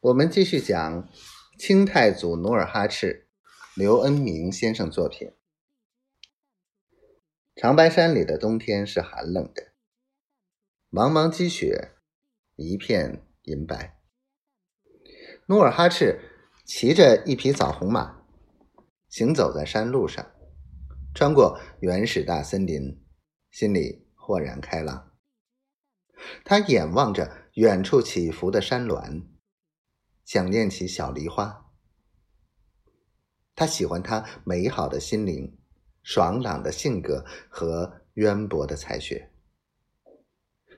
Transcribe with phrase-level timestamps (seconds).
[0.00, 1.08] 我们继续讲
[1.58, 3.26] 清太祖努尔哈赤，
[3.74, 5.32] 刘恩明先生作品。
[7.56, 9.72] 长白山里的冬天是寒冷的，
[10.88, 11.96] 茫茫积雪，
[12.54, 13.98] 一片银白。
[15.46, 16.20] 努尔哈赤
[16.64, 18.22] 骑着一匹枣红马，
[19.08, 20.24] 行走在山路上，
[21.12, 23.04] 穿过原始大森林，
[23.50, 25.10] 心里豁然开朗。
[26.44, 29.28] 他眼望着远处起伏的山峦。
[30.28, 31.70] 想念起小梨花，
[33.54, 35.56] 他喜欢她美好的心灵、
[36.02, 39.30] 爽朗的性格和渊博的才学。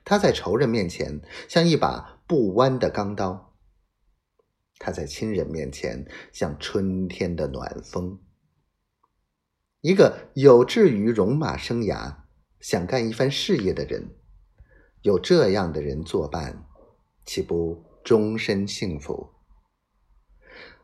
[0.05, 1.19] 他在仇人面前
[1.49, 3.53] 像一把不弯的钢刀，
[4.79, 8.21] 他在亲人面前像春天的暖风。
[9.81, 12.19] 一个有志于戎马生涯、
[12.61, 14.15] 想干一番事业的人，
[15.01, 16.65] 有这样的人作伴，
[17.25, 19.29] 岂不终身幸福？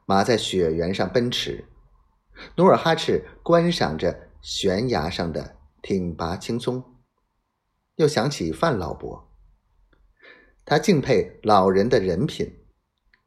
[0.10, 1.66] 马在雪原上奔驰，
[2.56, 6.82] 努尔哈赤观赏着悬崖上的挺拔青松，
[7.98, 9.30] 又想起范老伯。
[10.64, 12.58] 他敬佩老人的人品，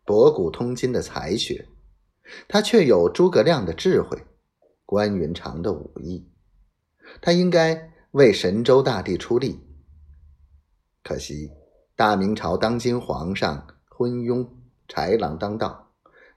[0.07, 1.69] 博古通今的才学，
[2.49, 4.17] 他却有诸葛亮的智慧，
[4.87, 6.33] 关云长的武艺。
[7.21, 9.61] 他应该为神州大地出力。
[11.03, 11.51] 可惜
[11.95, 14.49] 大明朝当今皇上昏庸，
[14.89, 15.90] 豺狼当道。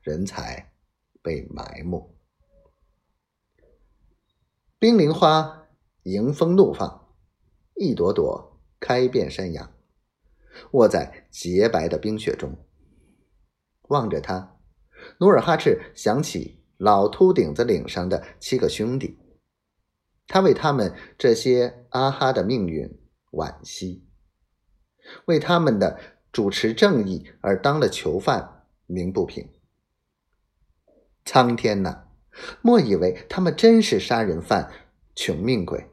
[0.03, 0.73] 人才
[1.21, 2.13] 被埋没，
[4.77, 5.69] 冰凌花
[6.03, 7.15] 迎风怒放，
[7.75, 9.73] 一朵朵开遍山崖，
[10.71, 12.53] 卧在洁白的冰雪中。
[13.83, 14.59] 望着它，
[15.19, 19.17] 努尔哈赤想起老秃顶子岭上的七个兄弟，
[20.27, 22.99] 他为他们这些阿哈的命运
[23.31, 24.05] 惋惜，
[25.27, 25.97] 为他们的
[26.33, 29.49] 主持正义而当了囚犯鸣不平。
[31.25, 32.03] 苍天呐！
[32.61, 34.71] 莫以为他们真是杀人犯、
[35.15, 35.89] 穷命鬼。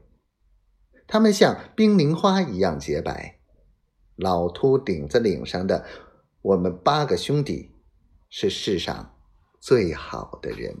[1.07, 3.39] 他们像冰凌花一样洁白。
[4.15, 5.85] 老秃顶子岭上的
[6.41, 7.71] 我们八个兄弟，
[8.29, 9.15] 是世上
[9.59, 10.75] 最好的人。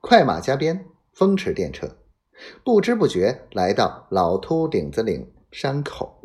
[0.00, 1.94] 快马加鞭，风驰电掣，
[2.64, 6.20] 不知不觉来到老秃顶子岭山口。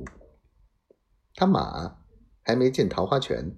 [1.36, 1.98] 他马
[2.44, 3.56] 还没进桃花泉。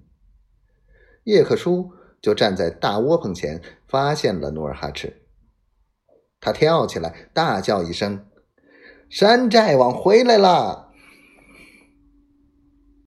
[1.24, 5.22] 叶克舒就站在大窝棚前，发现了努尔哈赤。
[6.40, 8.26] 他跳起来，大叫一声
[9.10, 10.89] ：“山寨王回来啦！”